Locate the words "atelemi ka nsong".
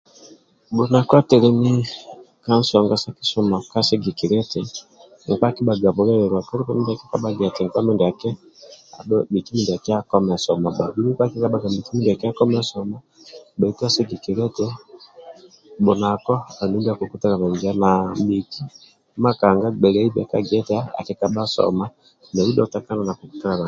1.19-2.87